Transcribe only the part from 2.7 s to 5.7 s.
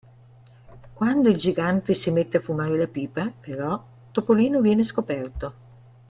la pipa, però, Topolino viene scoperto.